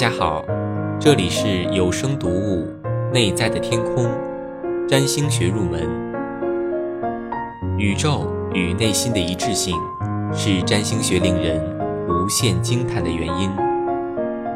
[0.00, 0.42] 家好，
[0.98, 2.66] 这里是有声读物
[3.12, 4.06] 《内在的天空》，
[4.88, 5.86] 占星学入门。
[7.76, 9.76] 宇宙与内心的一致性，
[10.32, 11.60] 是占星学令人
[12.08, 13.50] 无限惊叹的原因。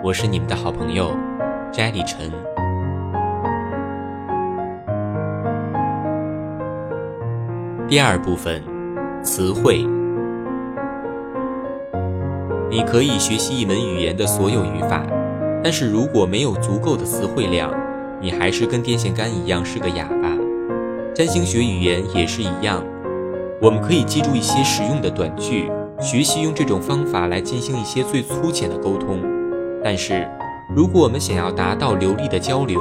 [0.03, 1.11] 我是你们的好朋友
[1.71, 2.33] 摘里晨。
[7.87, 8.63] 第二部分，
[9.23, 9.87] 词汇。
[12.71, 15.05] 你可以学习一门语言的所有语法。
[15.65, 17.73] 但是如果没有足够的词汇量，
[18.21, 20.29] 你还是跟电线杆一样是个哑巴。
[21.15, 22.85] 占星学语言也是一样，
[23.63, 29.19] 我们可以记住一些实用的短句，学习用这种方法来进行一些最粗浅的沟通。
[29.83, 30.29] 但是，
[30.77, 32.79] 如果我们想要达到流利的交流，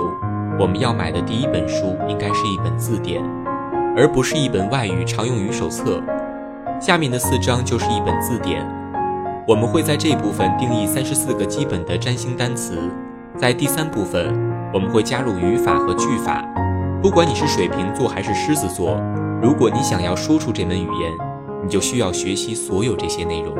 [0.59, 3.23] 我们要买的第一本书应该是一本字典，
[3.95, 6.03] 而不是一本外语常用语手册。
[6.81, 8.82] 下面的四章就是一本字典。
[9.45, 12.77] 我们会在这部分定义三十四个基本的占星单词，
[13.35, 14.33] 在第三部分
[14.73, 16.41] 我们会加入语法和句法。
[17.01, 18.97] 不管你是水瓶座还是狮子座，
[19.41, 21.11] 如果你想要说出这门语言，
[21.61, 23.53] 你就需要学习所有这些内容。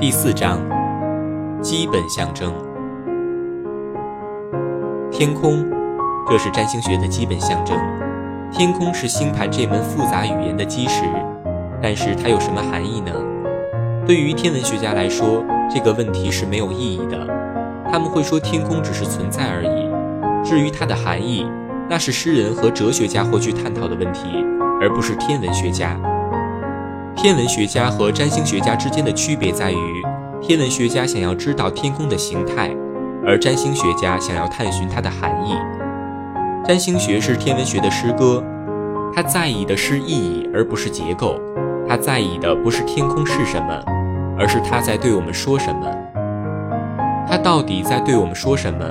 [0.00, 0.58] 第四章，
[1.60, 2.54] 基本象征。
[5.10, 5.62] 天空，
[6.26, 7.76] 这是占星学的基本象征。
[8.52, 11.02] 天空是星盘这门复杂语言的基石，
[11.82, 13.10] 但是它有什么含义呢？
[14.06, 15.42] 对于天文学家来说，
[15.74, 17.26] 这个问题是没有意义的。
[17.90, 20.46] 他们会说天空只是存在而已。
[20.46, 21.46] 至于它的含义，
[21.88, 24.44] 那是诗人和哲学家会去探讨的问题，
[24.82, 25.98] 而不是天文学家。
[27.16, 30.02] 天文学家和占星学家之间的区别在于，
[30.42, 32.70] 天文学家想要知道天空的形态，
[33.26, 35.56] 而占星学家想要探寻它的含义。
[36.64, 38.42] 占星学是天文学的诗歌，
[39.12, 41.34] 它在意的是意义，而不是结构；
[41.88, 43.82] 它在意的不是天空是什么，
[44.38, 45.90] 而是它在对我们说什么。
[47.28, 48.84] 它到底在对我们说什么？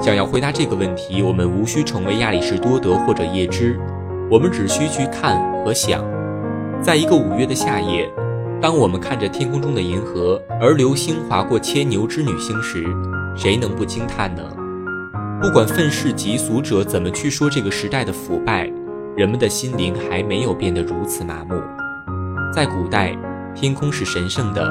[0.00, 3.78] 想要回答这个问题，我们无需成为亚里士多德或者叶芝，
[4.30, 6.02] 我们只需去看和想。
[6.80, 8.10] 在一个五月的夏夜，
[8.62, 12.82] 当我们看着天空中的银河，而流星划过牵牛织女星时，
[13.36, 14.42] 谁能不惊叹呢？
[15.44, 18.66] 不管愤世嫉俗者怎么去说这个时代的腐败，
[19.14, 21.60] 人们的心灵还没有变得如此麻木。
[22.50, 23.14] 在古代，
[23.54, 24.66] 天空是神圣的，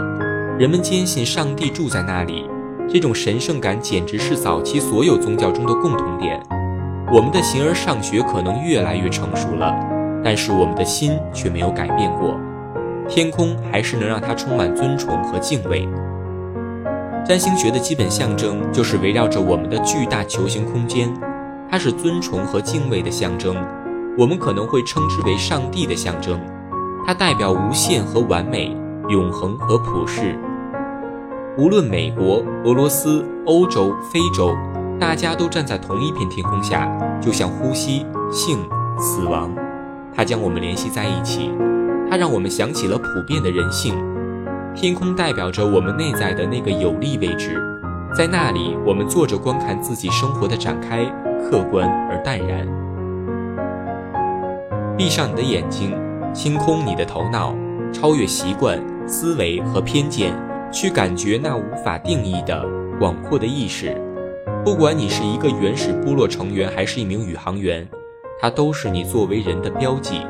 [0.57, 2.50] 人们坚信上帝住在那里。
[2.89, 6.41] 这种神圣感简直是早期所有宗教中的共同点。
[7.13, 9.72] 我们的形而上学可能越来越成熟了，
[10.23, 12.35] 但是我们的心却没有改变过。
[13.07, 15.88] 天空还是能让它充满尊崇和敬畏。
[17.25, 21.09] 占星学的基本象征就是围绕着我们的巨大球形空间，
[21.72, 23.56] 它是尊崇和敬畏的象征，
[24.17, 26.38] 我们可能会称之为上帝的象征。
[27.07, 28.75] 它代表无限和完美、
[29.07, 30.38] 永恒和普世。
[31.57, 34.53] 无论美国、俄罗斯、欧洲、非洲，
[35.00, 36.91] 大家都站在同一片天空下，
[37.22, 38.59] 就像呼吸、性、
[39.00, 39.50] 死亡。
[40.13, 41.50] 它将我们联系在一起，
[42.09, 43.95] 它让我们想起了普遍的人性。
[44.75, 47.61] 天空代表着我们内在的那个有利位置，
[48.16, 51.06] 在那里，我们坐着观看自己生活的展开，
[51.44, 52.67] 客观而淡然。
[54.97, 55.95] 闭上你的眼睛，
[56.34, 57.53] 清空你的头脑，
[57.94, 60.34] 超越习惯、思维和偏见，
[60.72, 62.66] 去感觉那无法定义的
[63.00, 63.95] 广阔的意识。
[64.66, 67.88] 不管你是一个原始部落成员，还是一名宇航员，
[68.41, 70.22] 它都是你作为人的标记。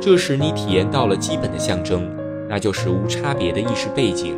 [0.00, 2.15] 这时，你体验到了基本的象征。
[2.48, 4.34] 那就是无差别的意识背景，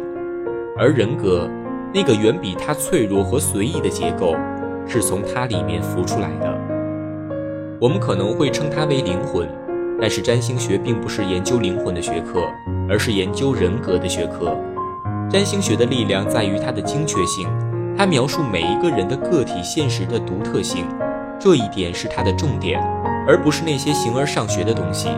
[0.78, 1.46] 而人格，
[1.92, 4.34] 那个远比它脆弱和随意的结构，
[4.86, 6.58] 是从它里面浮出来的。
[7.78, 9.46] 我们可能会称它为灵魂，
[10.00, 12.40] 但是占星学并不是研究灵魂的学科，
[12.88, 14.56] 而是研究人格的学科。
[15.30, 17.46] 占星学的力量在于它的精确性，
[17.96, 20.86] 它描述每一个人的个体现实的独特性，
[21.38, 22.80] 这一点是它的重点，
[23.26, 25.10] 而不是那些形而上学的东西。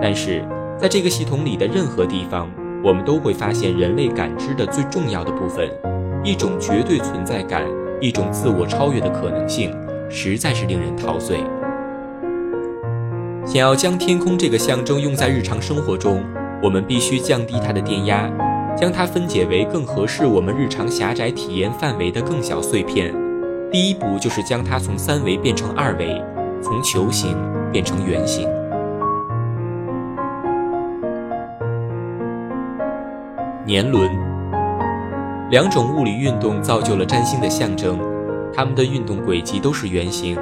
[0.00, 0.44] 但是。
[0.78, 2.48] 在这个系统里的任何地方，
[2.84, 5.68] 我们都会发现人类感知的最重要的部分，
[6.22, 7.64] 一种绝对存在感，
[8.00, 9.74] 一种自我超越的可能性，
[10.08, 11.38] 实在是令人陶醉。
[13.44, 16.22] 想要将天空这个象征用在日常生活中，
[16.62, 18.30] 我们必须降低它的电压，
[18.76, 23.12] 将它分解为更合适我们日常狭窄体验范围的更小碎片。
[23.72, 26.22] 第一步就是将它从三维变成二维，
[26.62, 27.36] 从球形
[27.72, 28.48] 变成圆形。
[33.68, 34.10] 年轮，
[35.50, 37.98] 两种物理运动造就了占星的象征，
[38.50, 40.38] 它们的运动轨迹都是圆形。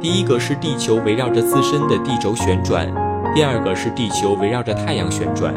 [0.00, 2.90] 第一个是地球围绕着自身的地轴旋转，
[3.34, 5.52] 第二个是地球围绕着太阳旋转。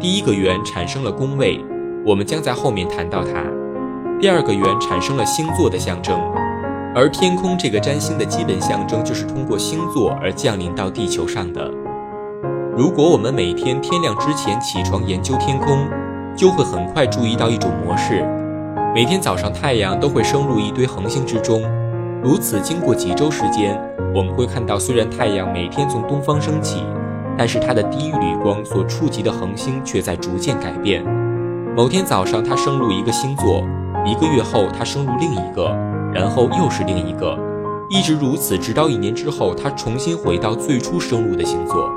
[0.00, 1.62] 第一个圆产生了宫位，
[2.06, 3.32] 我们将在后面谈到它。
[4.18, 6.18] 第二个圆产生了星座的象征，
[6.94, 11.70] 而天空这个占星的基本象征就是通过星座而降临到地球上的。
[12.74, 15.86] 如果我们每天天亮之前起床研究天空，
[16.36, 18.22] 就会很快注意到一种模式：
[18.94, 21.62] 每天早上太阳都会升入一堆恒星之中。
[22.22, 23.80] 如此，经过几周时间，
[24.14, 26.82] 我们会看到，虽然太阳每天从东方升起，
[27.38, 31.02] 但是它的第一缕光所触及的恒星却在逐渐改变。
[31.74, 33.64] 某天早上，它升入一个星座；
[34.04, 35.74] 一个月后，它升入另一个，
[36.12, 37.38] 然后又是另一个，
[37.88, 41.90] 一直如此，直到一年之后，它重新回到最初升入的星座。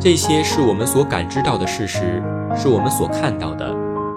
[0.00, 2.22] 这些是我们所感知到的事实，
[2.56, 3.74] 是我们所看到的。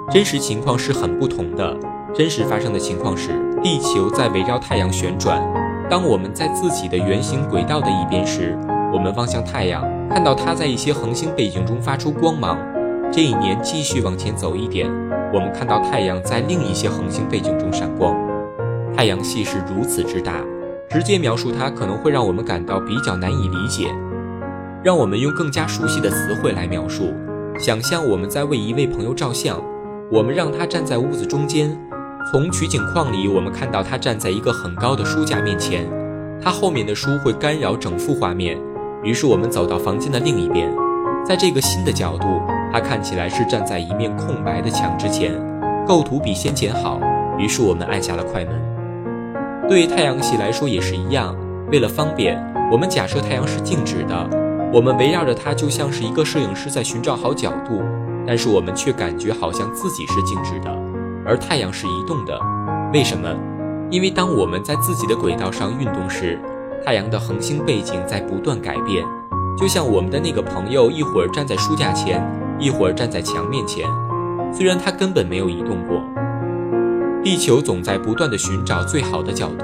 [0.09, 1.75] 真实情况是很不同的。
[2.13, 3.30] 真实发生的情况是，
[3.62, 5.39] 地球在围绕太阳旋转。
[5.88, 8.57] 当我们在自己的圆形轨道的一边时，
[8.91, 12.57] 我们望向太阳，看到它在一些恒星背景中发出光芒。
[13.12, 14.88] 这一年继续往前走一点，
[15.33, 18.15] 我们看到太阳在另一些恒星背景中闪光。
[18.95, 20.33] 太阳系是如此之大，
[20.89, 23.88] 直接描述它可能会让我们感到比较难以理解。
[24.83, 27.13] 让我们用更加熟悉的词汇来描述：
[27.59, 29.61] 想象我们在为一位朋友照相，
[30.09, 31.77] 我们让他站在屋子中间，
[32.31, 35.85] 从取景框里我们看到他站在一个很高的书架面前，
[36.41, 38.57] 他后面的书会干扰整幅画面。
[39.03, 40.73] 于是我们走到房间的另一边，
[41.25, 42.25] 在这个新的角度。
[42.71, 45.33] 他看起来是站在一面空白的墙之前，
[45.85, 47.01] 构图比先前好。
[47.38, 48.53] 于是我们按下了快门。
[49.67, 51.35] 对于太阳系来说也是一样。
[51.71, 52.39] 为了方便，
[52.71, 54.29] 我们假设太阳是静止的，
[54.71, 57.81] 我们围绕着它就像是一个摄影师在寻找好角度，
[58.27, 60.69] 但是我们却感觉好像自己是静止的，
[61.25, 62.39] 而太阳是移动的。
[62.94, 63.27] 为什么？
[63.89, 66.39] 因为当我们在自己的轨道上运动时，
[66.86, 69.04] 太阳的恒星背景在不断改变，
[69.57, 72.24] 就像我们的那个朋友一会儿站在书架前。
[72.62, 73.88] 一会儿站在墙面前，
[74.54, 76.04] 虽然它根本没有移动过。
[77.24, 79.63] 地球总在不断的寻找最好的角度，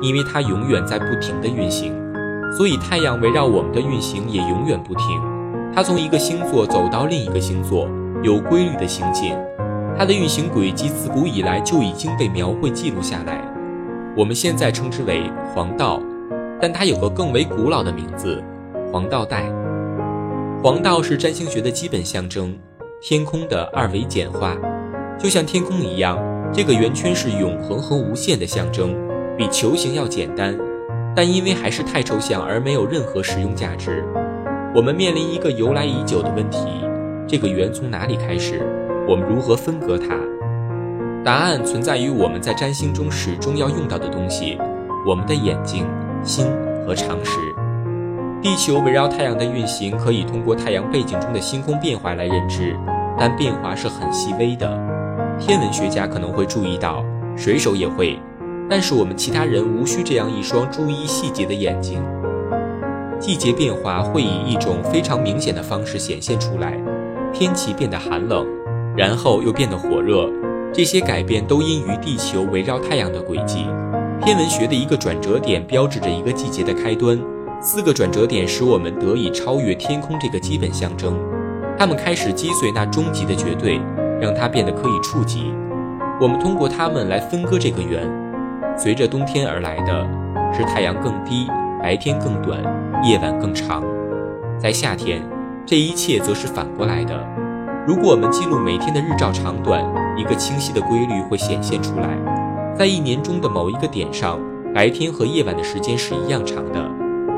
[0.00, 1.94] 因为它永远在不停的运行，
[2.56, 5.06] 所以太阳围绕我们的运行也永远不停。
[5.74, 7.88] 它从一个星座走到另一个星座，
[8.22, 9.34] 有规律的行进。
[9.96, 13.40] 它的运行轨迹自古以来就已经被描绘记录下来，
[14.16, 16.00] 我们现在称之为黄道，
[16.60, 18.42] 但它有个更为古老的名字——
[18.92, 19.44] 黄道带。
[20.62, 22.56] 黄道是占星学的基本象征，
[23.02, 24.56] 天空的二维简化，
[25.18, 26.18] 就像天空一样，
[26.52, 28.96] 这个圆圈是永恒和无限的象征，
[29.36, 30.58] 比球形要简单，
[31.14, 34.04] 但因为还是太抽象而没有任何实用价值。
[34.74, 36.58] 我们面临一个由来已久的问题：
[37.26, 38.60] 这个圆从哪里开始？
[39.08, 40.16] 我们如何分割它？
[41.24, 44.58] 答案存在于我们在占星中始终要用到的东西——
[45.06, 45.86] 我们的眼睛、
[46.22, 46.46] 心
[46.86, 47.38] 和常识。
[48.42, 52.76] 地球围绕太阳的运行可以通过太阳背景中的星空变化来认知，
[53.18, 54.68] 但变化是很细微的。
[55.38, 57.02] 天文学家可能会注意到，
[57.36, 58.18] 水手也会，
[58.68, 62.02] 但是我们其他人无需这样一双注意细节的眼睛。
[63.20, 66.78] 季节变化会以一种非常明显的方式显现出来，
[67.32, 68.46] 天气变得寒冷，
[68.96, 70.28] 然后又变得火热，
[70.72, 73.66] 这些改变都因于地球围绕太阳的轨迹。
[74.20, 77.18] 天文学的一个转折点标志着一个季节的开端。
[77.60, 81.18] 四个转折点使我们得以超越天空这个基本象征，
[81.78, 83.80] 它们开始击碎那终极的绝对，
[84.20, 85.52] 让它变得可以触及。
[86.20, 88.23] 我们通过它们来分割这个圆。
[88.76, 90.06] 随着冬天而来的
[90.52, 91.48] 是太阳更低，
[91.80, 92.60] 白天更短，
[93.04, 93.82] 夜晚更长。
[94.58, 95.22] 在夏天，
[95.64, 97.14] 这一切则是反过来的。
[97.86, 99.84] 如果我们记录每天的日照长短，
[100.16, 102.08] 一个清晰的规律会显现出来。
[102.74, 104.40] 在一年中的某一个点上，
[104.74, 106.90] 白天和夜晚的时间是一样长的。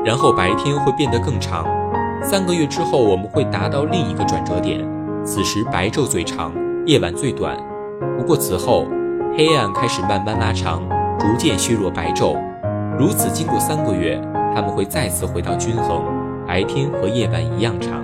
[0.03, 1.65] 然后白天会变得更长，
[2.23, 4.79] 三个月之后我们会达到另一个转折点，
[5.23, 6.51] 此时白昼最长，
[6.85, 7.57] 夜晚最短。
[8.17, 8.87] 不过此后，
[9.37, 10.81] 黑暗开始慢慢拉长，
[11.19, 12.37] 逐渐削弱白昼。
[12.97, 14.19] 如此经过三个月，
[14.55, 16.03] 他们会再次回到均衡，
[16.47, 18.03] 白天和夜晚一样长。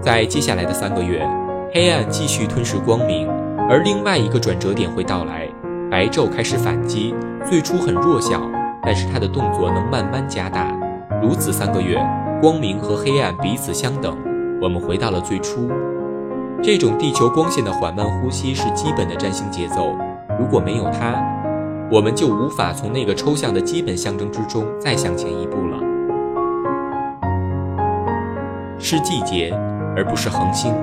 [0.00, 1.26] 在接下来的三个月，
[1.72, 3.28] 黑暗继续吞噬光明，
[3.68, 5.48] 而另外一个转折点会到来，
[5.90, 7.14] 白昼开始反击，
[7.48, 8.40] 最初很弱小。
[8.86, 10.70] 但是它的动作能慢慢加大，
[11.22, 11.98] 如此三个月，
[12.42, 14.14] 光明和黑暗彼此相等，
[14.60, 15.70] 我们回到了最初。
[16.62, 19.96] 这种地球光线的缓慢呼吸是基本的占星节奏，
[20.38, 21.14] 如果没有它，
[21.90, 25.78] 我们就无法从那个抽象的基本象征之中再向前一步了。
[28.78, 29.52] 是季节，
[29.96, 30.74] 而不是恒星。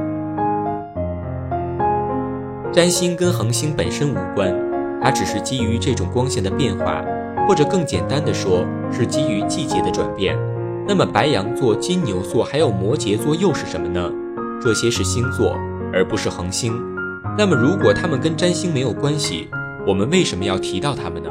[2.72, 4.56] 占星跟恒星本身无关，
[5.02, 7.04] 它只是基于这种光线的变化。
[7.48, 10.38] 或者更简单的说，是基于季节的转变。
[10.88, 14.10] 那么白羊座、金牛座还有摩羯座又是什么呢？
[14.62, 15.58] 这些是星座，
[15.92, 16.72] 而不是恒星。
[17.38, 19.50] 那么，如果它们跟占星没有关系，
[19.88, 21.30] 我们为什么要提到它们呢？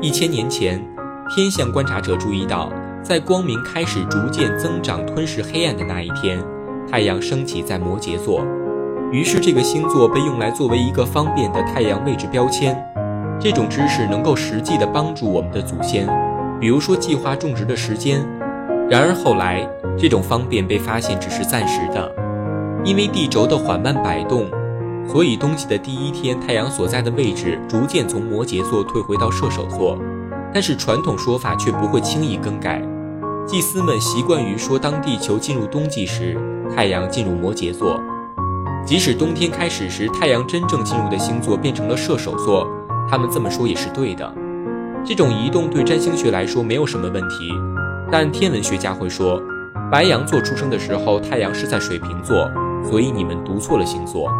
[0.00, 0.86] 一千年前，
[1.34, 2.70] 天象观察者注意到，
[3.02, 6.38] 在光明开始逐渐增长、吞噬黑暗的那一天，
[6.88, 8.44] 太阳升起在摩羯座。
[9.10, 12.76] 于是，这个星座被用来作为一个方便的太阳位置标签。
[13.40, 16.06] 这种知识能够实际地帮助我们的祖先，
[16.60, 18.20] 比如说计划种植的时间。
[18.90, 22.12] 然而后来，这种方便被发现只是暂时的，
[22.84, 24.46] 因为地轴的缓慢摆动，
[25.10, 29.98] 所以冬季的第一天，太阳所在的位置逐渐从摩羯座退回到射手座。
[30.52, 32.82] 但是传统说法却不会轻易更改，
[33.46, 36.38] 祭司们习惯于说，当地球进入冬季时，
[36.74, 37.98] 太阳进入摩羯座。
[38.86, 42.66] 即使冬天开始时，太阳真正进入的星座变成了射手座，
[43.10, 44.34] 他们这么说也是对的。
[45.04, 47.50] 这种移动对占星学来说没有什么问题，
[48.10, 49.40] 但天文学家会说，
[49.90, 52.50] 白羊座出生的时候，太阳是在水瓶座，
[52.82, 54.30] 所以你们读错了星座。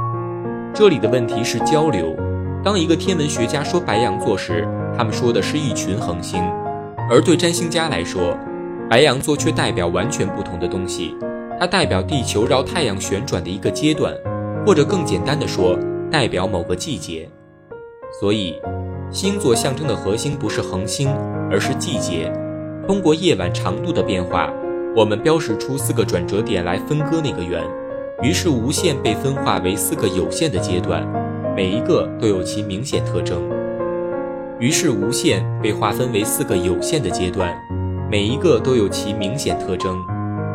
[0.79, 2.15] 这里的问题是交流。
[2.63, 4.65] 当一个天文学家说白羊座时，
[4.97, 6.41] 他们说的是一群恒星，
[7.11, 8.39] 而对占星家来说，
[8.89, 11.17] 白羊座却代表完全不同的东西，
[11.59, 14.15] 它代表地球绕太阳旋转的一个阶段。
[14.65, 15.77] 或者更简单的说，
[16.13, 17.29] 代表某个季节。
[18.21, 18.55] 所以，
[19.11, 21.11] 星座象征的核心不是恒星，
[21.51, 22.33] 而是季节。
[22.87, 24.49] 通过夜晚长度的变化，
[24.95, 27.65] 我们标识出四个转折点来分割那个圆。
[28.21, 31.07] 于是，无限被分化为四个有限的阶段，
[31.55, 33.41] 每一个都有其明显特征。
[34.59, 37.57] 于是，无限被划分为四个有限的阶段，
[38.11, 39.97] 每一个都有其明显特征。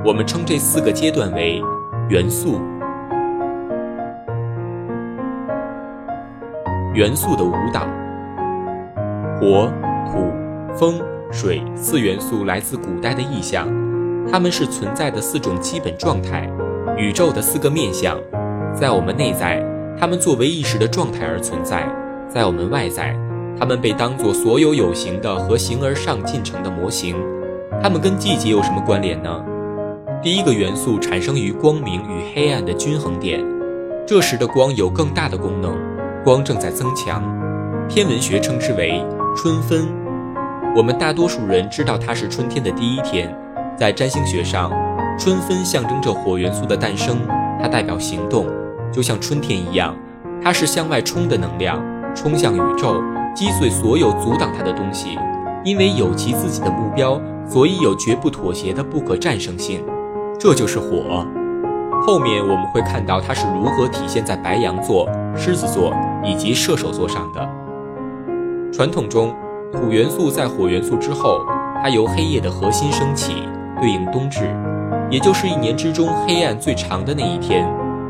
[0.05, 1.61] 我们称这四个阶段为
[2.09, 2.59] 元素。
[6.93, 7.87] 元素的舞蹈，
[9.39, 9.71] 火、
[10.11, 10.29] 土、
[10.75, 11.01] 风、
[11.31, 13.69] 水四元素来自古代的意象，
[14.29, 16.45] 它们是存在的四种基本状态，
[16.97, 18.17] 宇宙的四个面相。
[18.73, 19.63] 在我们内在，
[19.99, 21.87] 它们作为意识的状态而存在；
[22.27, 23.15] 在我们外在，
[23.59, 27.15] 它们被当作所有有形的和形而上进程的模型。
[27.81, 29.43] 它们跟季节有什么关联呢？
[30.21, 33.43] 第一个元素产生于光明与黑暗的均衡点，
[34.07, 35.75] 这时的光有更大的功能。
[36.23, 37.21] 光正在增强，
[37.89, 39.03] 天文学称之为
[39.35, 39.85] 春分。
[40.75, 43.35] 我们大多数人知道它是春天的第一天。
[43.75, 44.71] 在占星学上，
[45.17, 47.17] 春分象征着火元素的诞生，
[47.61, 48.47] 它代表行动，
[48.91, 49.95] 就像春天一样，
[50.43, 51.81] 它是向外冲的能量，
[52.15, 53.01] 冲向宇宙，
[53.35, 55.17] 击碎所有阻挡它的东西。
[55.63, 59.81] 因为有其自己的目标，所以有绝不妥协的不可战胜性。
[60.37, 61.25] 这就是火。
[62.05, 67.47] 后面我们会看到它是如何体现在白羊座、狮子座以及射手座上的。
[68.73, 69.33] 传统中，
[69.71, 71.45] 土元素在火元素之后，
[71.81, 73.43] 它由黑夜的核心升起，
[73.79, 74.53] 对应冬至，
[75.09, 77.67] 也就是一年之中黑暗最长的那一天。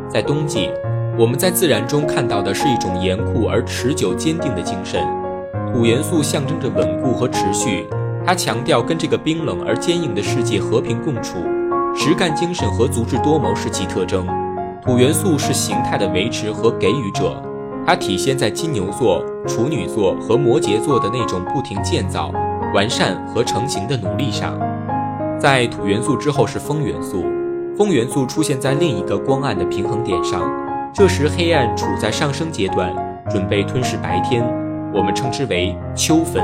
[0.10, 0.70] 在冬季，
[1.18, 5.02] 我们在自然中看到的是一种严酷而持久、坚定的精神。
[5.74, 7.88] 土元素象征着稳固和持续，
[8.26, 11.38] 它强调跟这个冰冷而坚硬的世界和平共处。
[11.96, 14.28] 实干精神和足智多谋是其特征。
[14.82, 17.42] 土元素是形态的维持和给予者，
[17.86, 22.32] 它体现在金牛座、处女座和摩羯座的那种不停建造、
[22.74, 24.60] 完善和成型的努力上。
[25.44, 27.26] 在土元素之后是风元素，
[27.78, 30.50] 风元素出现在另一个光暗的平衡点上，
[30.94, 32.96] 这时黑暗处在上升阶段，
[33.30, 34.42] 准备吞噬白天，
[34.94, 36.42] 我们称之为秋分，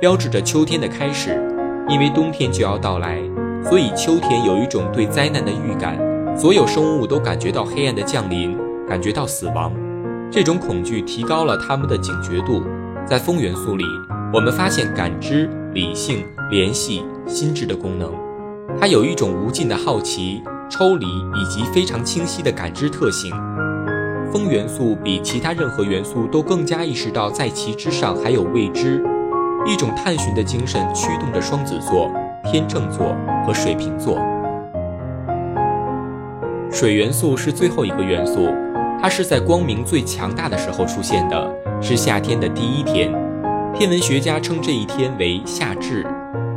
[0.00, 1.40] 标志着秋天的开始，
[1.88, 3.20] 因为冬天就要到来。
[3.62, 5.96] 所以秋天有一种对灾难的预感，
[6.36, 8.58] 所有生物都感觉到黑暗的降临，
[8.88, 9.72] 感觉到死亡。
[10.28, 12.64] 这种恐惧提高了他们的警觉度。
[13.06, 13.84] 在风元素里，
[14.34, 18.12] 我们发现感知、理性、联系、心智的功能。
[18.80, 23.30] 它有一种无尽的好奇、抽离以及非常清晰的感知特性。
[24.32, 29.04] 风元素比其他任何元素都更加意识到在其之上还有未知，
[29.66, 32.10] 一种探寻的精神驱动着双子座。
[32.42, 34.18] 天秤座和水瓶座，
[36.72, 38.48] 水元素是最后一个元素，
[39.00, 43.12] 它是在光明最强大的时候出现的，是夏天的第一天。
[43.74, 46.06] 天文学家称这一天为夏至。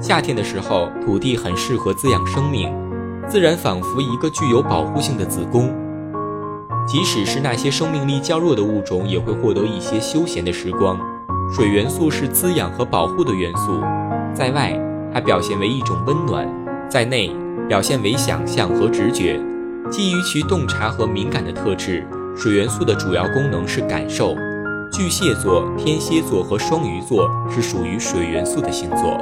[0.02, 2.74] 夏天的时候，土地很适合滋养生命，
[3.28, 5.74] 自然仿佛一个具有保护性的子宫。
[6.86, 11.00] 即使是那些生命力较弱的物种，也会获得一些休闲的时光。
[11.56, 13.80] 水元素是滋养和保护的元素，
[14.34, 14.78] 在外。
[15.14, 16.46] 它表现为一种温暖，
[16.90, 17.32] 在内
[17.70, 19.40] 表现为想象和直觉。
[19.92, 22.04] 基于其洞察和敏感的特质，
[22.36, 24.36] 水元素的主要功能是感受。
[24.94, 29.18] 巨蟹座、天蝎座和双鱼座是属于水元素的星座。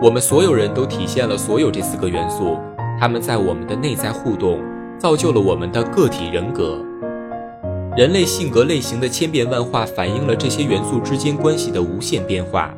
[0.00, 2.56] 我们所有人都体现了所有这四个元素，
[3.00, 4.60] 它们在我们的内在互动，
[4.96, 6.78] 造就了我们的个体人格。
[7.96, 12.72] 人类性格类型的千变万化，反映了这些元素之间关系的无限变化。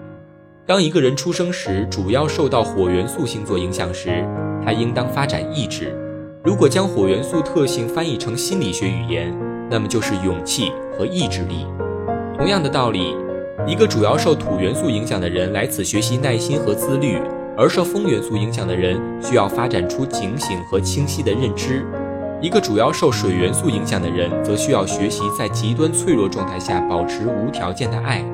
[0.64, 4.26] 当一个人出生时，主要受到火元素星座影响时，
[4.64, 5.94] 他应当发展意志。
[6.42, 9.30] 如果将火元素特性翻译成心理学语言，
[9.74, 11.66] 那么就是勇气和意志力。
[12.38, 13.16] 同样的道理，
[13.66, 17.20] 一个主要受土元素影响的人，来此学习耐心和自律。
[17.56, 21.84] 而受风元素影响的人需要发展出警醒和清晰的认知，
[22.40, 28.24] 一个主要受水元素影响的人则需要学习在极端脆弱状态下保持无条件的爱。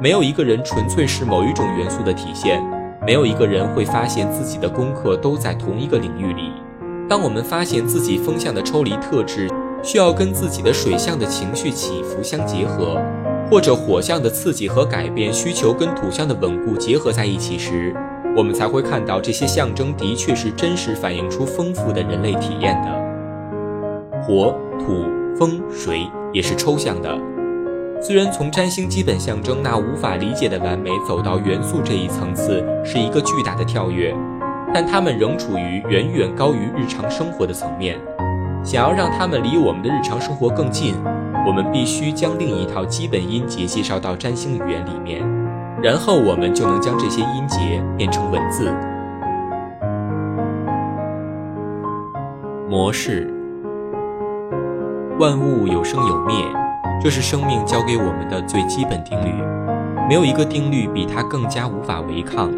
[0.00, 2.62] 没有一个人纯粹是某一种元素的体现，
[3.04, 6.52] 没有一个人会发现自己的功课都在同一个领域里。
[7.08, 9.48] 当我们发现自己风向的抽离特质
[9.82, 13.00] 需要跟自己的水象的情绪起伏相结合。
[13.50, 17.94] 或者火象的刺激和改变需求跟土象的稳固结合在一起时，
[18.34, 24.22] 我们才会看到这些象征的确是真实反映出丰富的人类体验的。
[24.22, 25.04] 火、土、
[25.36, 27.14] 风、水也是抽象的，
[28.00, 34.14] 虽然从占星基本象征那无法理解的完美走到元素这一层次是一个巨大的跳跃，
[34.72, 38.00] 但它们仍处于远远高于日常生活的层面。
[38.62, 40.94] 想要让它们离我们的日常生活更近。
[41.44, 45.20] 我们必须将另一套基本音节介绍到占星语言里面，
[45.82, 48.72] 然后我们就能将这些音节变成文字。
[52.70, 53.28] 模式，
[55.18, 56.36] 万物有生有灭，
[57.02, 59.34] 这是生命教给我们的最基本定律。
[60.08, 62.50] 没有一个定律比它更加无法违抗。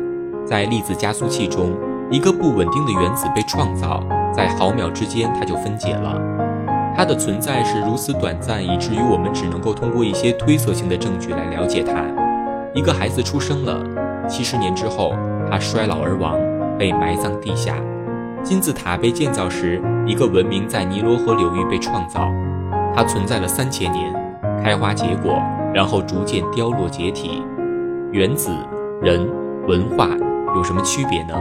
[0.45, 1.73] 在粒子加速器中，
[2.11, 4.03] 一个不稳定的原子被创造，
[4.35, 6.21] 在毫秒之间它就分解了。
[6.97, 12.05] 它的存在是如此短暂，以至于我们只能够通过一些推测性的证据来了解它。
[12.73, 13.83] 一个孩子出生了，
[14.29, 15.13] 七十年之后，
[15.51, 16.37] 他衰老而亡，
[16.79, 17.75] 被埋葬地下。
[18.43, 22.29] 金字塔被建造时，一个文明在尼罗河流域被创造，
[22.95, 24.13] 它存在了三千年，
[24.63, 27.43] 开花结果，然后逐渐凋落解体。
[28.13, 28.51] 原子、
[29.01, 29.29] 人、
[29.67, 30.09] 文化
[30.55, 31.35] 有什么区别呢？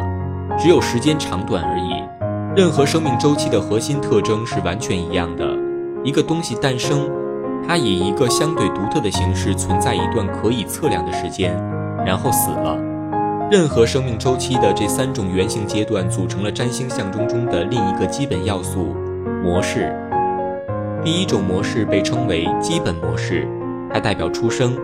[0.57, 2.22] 只有时间长短而已。
[2.55, 5.57] 任何生命周期的核心特征是完全一样的。
[6.03, 7.09] 一个东西诞生，
[7.67, 11.51] 它以一个相对独特的形式存在一段可以测量的时间，
[12.05, 12.77] 然后死了。
[13.49, 18.95] 任何生命周期的这三种原型阶段组成了占星象征中的另一个基本要素——
[19.43, 19.91] 模式。
[21.03, 23.47] 第一种模式被称为基本模式，
[23.91, 24.77] 它代表出生，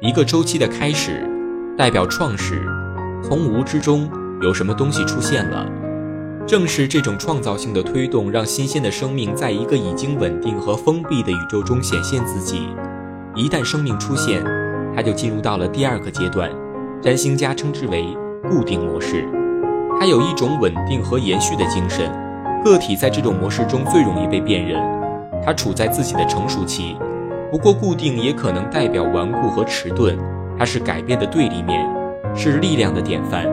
[0.00, 1.24] 一个周期的开始，
[1.78, 2.60] 代表创始，
[3.22, 5.64] 从无之中有什么东西出现了。
[6.46, 12.68] 正是这种创造性的推动，让新鲜的生命在一个已经稳定和封闭的宇宙中显现自己。
[13.34, 14.44] 一旦生命出现，
[14.94, 16.50] 它就进入到了第二个阶段，
[17.00, 18.16] 占星家称之为
[18.50, 19.26] 固定模式。
[19.98, 22.10] 它有一种稳定和延续的精神，
[22.64, 24.82] 个体在这种模式中最容易被辨认。
[25.44, 26.96] 它处在自己的成熟期，
[27.50, 30.18] 不过固定也可能代表顽固和迟钝。
[30.58, 31.88] 它是改变的对立面，
[32.34, 33.46] 是力量的典范。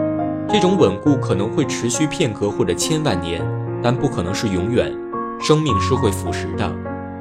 [0.51, 3.39] 这种稳固可能会持续片刻或者千万年，
[3.83, 4.91] 但不可能是永远。
[5.39, 6.75] 生命是会腐蚀的，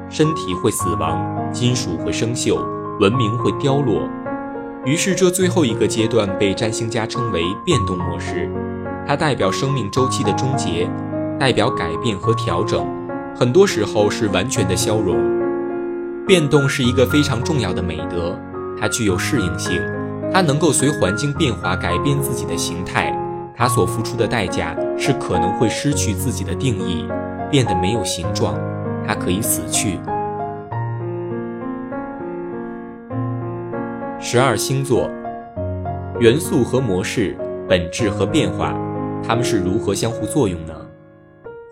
[0.09, 2.59] 身体会死亡，金属会生锈，
[2.99, 4.09] 文明会凋落。
[4.83, 8.49] 于是，这最后一个阶段被占星家称为变动模式，
[9.07, 10.89] 它代表生命周期的终结，
[11.39, 12.83] 代表改变和调整，
[13.35, 15.15] 很多时候是完全的消融。
[16.25, 18.35] 变动是一个非常重要的美德，
[18.79, 19.79] 它具有适应性。
[20.31, 23.11] 它能够随环境变化改变自己的形态，
[23.55, 27.07] 它所付出的代价是可能会失去自己的定义，
[27.49, 28.55] 变得没有形状，
[29.05, 29.99] 它可以死去。
[34.19, 35.09] 十二星座
[36.19, 37.35] 元素和模式、
[37.67, 38.73] 本质和变化，
[39.25, 40.73] 它们是如何相互作用呢？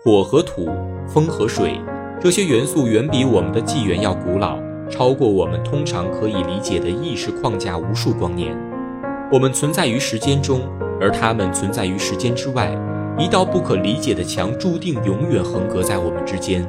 [0.02, 0.68] 火和土、
[1.06, 1.80] 风和水
[2.20, 4.58] 这些元素远比我们的纪元要古老。
[4.90, 8.56] 超过我们通常可以理解的意识框架无数光年，
[9.30, 10.62] 我们存在于时间中，
[11.00, 12.70] 而他们存在于时间之外。
[13.18, 16.64] 一道不可理解的墙注定永远横隔在我们之间。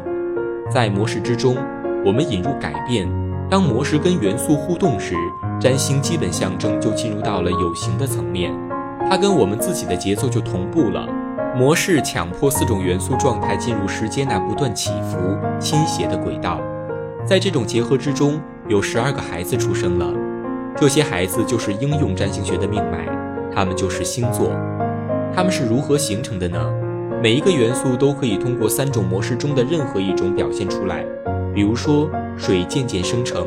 [0.67, 1.55] 在模式之中，
[2.03, 3.07] 我们引入改变。
[3.51, 5.13] 当模式跟元素互动时，
[5.61, 8.51] 占星基本象征就进入到了有形的层面，
[9.07, 11.07] 它跟我们自己的节奏就同步了。
[11.55, 15.17] 模式强迫四种元素状态进入时间那不断起伏、
[15.59, 16.59] 倾斜的轨道。
[17.25, 20.13] 在这种结合之中，有十二个孩子出生了。
[20.75, 23.05] 这些孩子就是应用占星学的命脉，
[23.53, 24.51] 他们就是星座。
[25.33, 26.59] 他们是如何形成的呢？
[27.21, 31.05] 每一个元素都可以通过三种模式中的任何一种表现出来。
[31.53, 33.45] 比如说，水渐渐生成，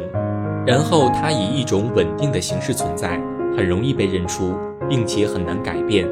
[0.66, 3.20] 然后它以一种稳定的形式存在，
[3.56, 4.54] 很容易被认出，
[4.88, 6.06] 并且很难改变。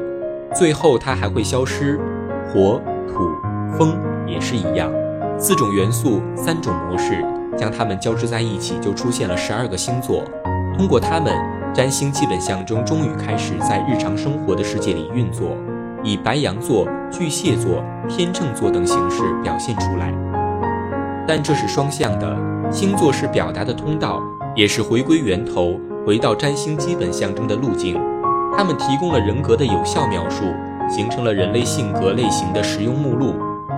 [0.55, 1.99] 最后它还会消失。
[2.51, 3.29] 火、土、
[3.77, 3.95] 风
[4.27, 4.91] 也是一样，
[5.37, 7.23] 四种元素，三种模式，
[7.57, 10.23] 将它们交织在一起，就出现了十二个星座。
[10.77, 11.33] 通过它们，
[11.73, 15.55] 占星基本象征终于开始在日常生活的世界里运作，
[16.03, 20.13] 以白羊座、巨蟹座、天秤座等形式表现出来。
[21.27, 22.37] 但这是双向的，
[22.71, 24.21] 星座是表达的通道，
[24.55, 27.99] 也是回归源头、回到占星基本象征的路径。
[28.57, 30.43] 它们提供了人格的有效描述，
[30.89, 33.35] 形成了人类性格类型的实用目录。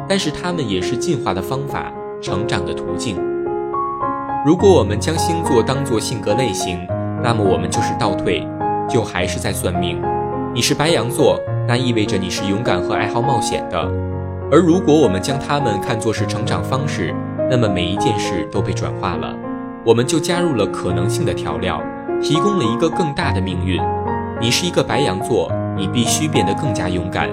[0.07, 3.32] 但是它们也是进化的方法，成长的途径。
[4.45, 6.86] 如果我们将星座当作性格类型，
[7.23, 8.45] 那么我们就是倒退，
[8.89, 10.01] 就还是在算命。
[10.53, 13.79] 你是白羊座，那意味着你是勇敢和爱好冒险的。
[14.51, 17.15] 而如果我们将它们看作是成长方式，
[17.49, 19.34] 那么每一件事都被转化了，
[19.86, 21.82] 我们就加入了可能性的调料，
[22.21, 23.82] 提供了一个更大的命运。
[24.41, 27.29] 你是一个白羊座，你必须变得更加勇敢。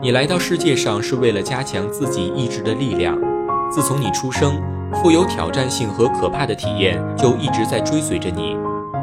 [0.00, 3.18] 你来到世界上是为了加强自己意志的力量。
[3.72, 4.62] 自从你出生，
[4.94, 8.56] 富有挑战性和可怕的体验就一直在追随着你，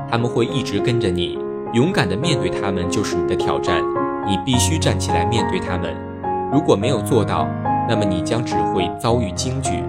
[0.10, 1.38] 他们会一直跟着你。
[1.74, 3.84] 勇敢地面对他们就是你的挑战，
[4.26, 5.96] 你必须站起来面对他们。
[6.52, 7.48] 如果没有做到，
[7.88, 9.84] 那么你将只会遭遇惊惧。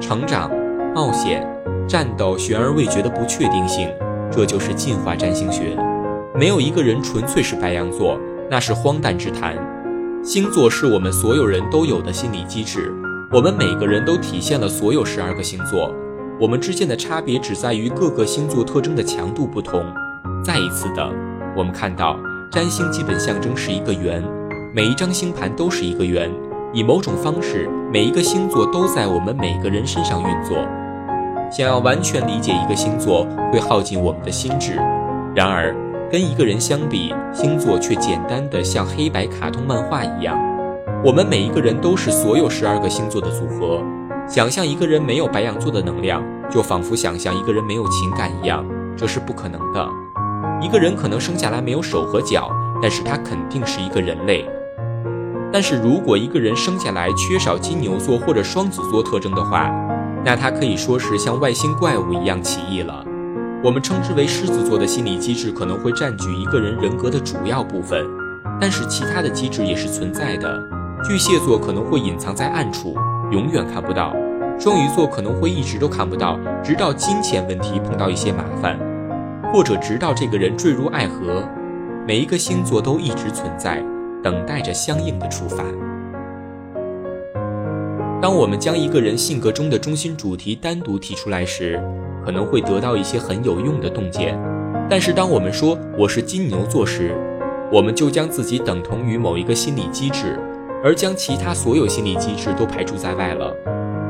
[0.00, 0.50] 成长、
[0.94, 1.46] 冒险、
[1.86, 3.88] 战斗、悬而未决的不确定性。
[4.30, 5.76] 这就是进化占星学，
[6.34, 8.18] 没有一个人纯粹是白羊座，
[8.50, 9.56] 那是荒诞之谈。
[10.22, 12.92] 星座是我们所有人都有的心理机制，
[13.30, 15.94] 我们每个人都体现了所有十二个星座，
[16.40, 19.84] 我们之间的差别只在于各个星座特征的强度不同。
[20.42, 21.06] 再一次的，
[21.54, 22.16] 我们看到
[22.50, 24.24] 占星基本象征是一个圆，
[24.74, 26.32] 每一张星盘都是一个圆，
[26.72, 30.56] 以某种方式，每一个星座都在我们每个人身上运作。
[31.52, 34.76] 想要完全理解一个星座，会耗尽我们的心智。
[35.36, 35.76] 然而，
[36.10, 40.34] 跟一个人相比，星座却简单的像黑白卡通漫画一样。
[41.04, 43.80] 我们每一个人都是所有十二个星座的组合。
[44.26, 49.88] 想象一个人没有白羊座的能量，就仿佛想象一个人没有情感一样，这是不可能的。
[50.60, 52.50] 一个人可能生下来没有手和脚，
[52.82, 54.44] 但是他肯定是一个人类。
[55.52, 59.70] 但是如果一个人生下来缺少金牛座或者双子座特征的话，
[60.24, 63.04] 那他可以说是像外星怪物一样奇异了。
[63.62, 68.04] 我们称之为狮子座的心理机制可能会占据一个人人格的主要部分，
[68.60, 70.77] 但是其他的机制也是存在的。
[71.06, 72.94] 巨蟹座可能会隐藏在暗处，
[73.30, 74.12] 永远看不到；
[74.58, 78.78] 双鱼座可能会一直都看不到，直到金钱问题碰到一些麻烦，
[79.52, 81.42] 或者直到这个人坠入爱河。
[82.06, 83.82] 每一个星座都一直存在，
[84.22, 85.62] 等待着相应的触发。
[88.20, 91.80] 当我们将一个人性格中的中心主题单独提出来时，
[92.24, 94.36] 可能会得到一些很有用的洞见。
[94.90, 97.14] 但是，当我们说我是金牛座时，
[97.70, 100.38] 我们就将自己等同于某一个心理机制，
[100.82, 103.54] 而将其他所有心理机制都排除在外了。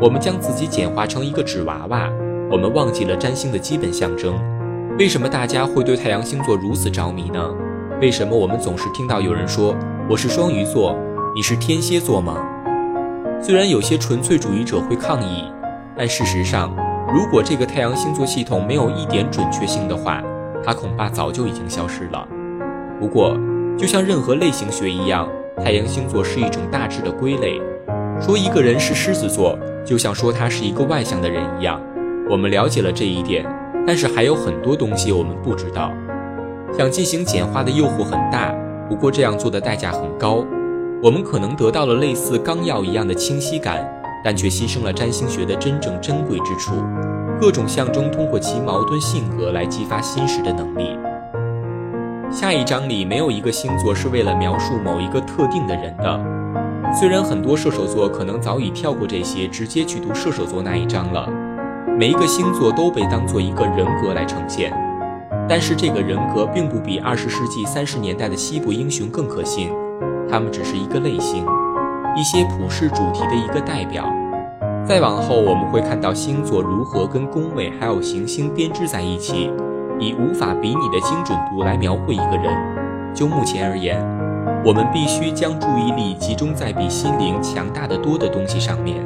[0.01, 2.09] 我们将自己简化成一个纸娃娃，
[2.51, 4.39] 我们忘记了占星的基本象征。
[4.99, 7.51] 为什么大家会对太阳星座如此着迷呢？
[8.01, 9.75] 为什么我们总是听到有人说
[10.09, 10.97] 我是双鱼座，
[11.35, 12.37] 你是天蝎座吗？
[13.41, 15.45] 虽然有些纯粹主义者会抗议，
[15.97, 16.75] 但事实上，
[17.13, 20.23] 如果这个太阳星座系统没有一点准确性的话，
[20.65, 22.27] 它恐怕早就已经消失了。
[23.01, 23.37] 不过，
[23.77, 25.29] 就像任何类型学一样，
[25.63, 27.61] 太阳星座是一种大致的归类。
[28.21, 31.81] 说一个人是狮子座，就像说他是一个外向的人一样。
[32.29, 33.47] 我们了解了这一点，
[33.87, 35.93] 但是还有很多东西我们不知道。
[36.77, 38.55] 想进行简化的诱惑很大，
[38.89, 40.45] 不过这样做的代价很高。
[41.03, 43.89] 我们可能得到了类似纲要一样的清晰感，
[44.25, 46.75] 但却牺牲了占星学的真正珍贵之处——
[47.41, 50.99] 各种象征通过其矛盾性格来激发心识的能力。
[52.31, 56.21] 下一章里没有一个星座是为了描述某一个特定的人的。
[56.95, 61.27] 虽然很多射手座可能早已跳过这些，直接去读射手座那一章了。
[61.99, 64.73] 每一个星座都被当做一个人格来呈现，
[65.49, 69.71] 但是这个人格并不比二十世纪三十年代的西部英雄更可信。
[70.31, 71.47] 他们只是一个类型，
[72.15, 74.05] 一些普世主题的一个代表。
[74.87, 79.51] 再往后，我们会看到星座如何跟宫位还有行星编织在一起，
[79.99, 82.53] 以无法比拟的精准度来描绘一个人。
[83.15, 83.99] 就目前而言，
[84.65, 88.97] 我们必须将注意力集中在比心灵强大的多的东西上面，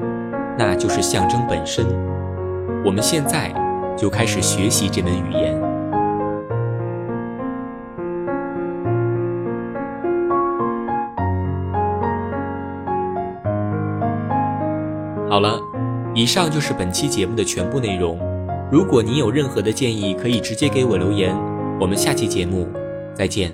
[0.59, 1.87] 那就是象征本身。
[2.85, 3.51] 我们现在
[3.97, 5.61] 就开始学习这门语言。
[15.31, 15.59] 好了，
[16.13, 18.32] 以上就是本期节目的全部内容。
[18.73, 21.37] 如果您有任何的建议，可以直接给我留言。
[21.79, 22.67] 我们下期节目
[23.15, 23.53] 再见。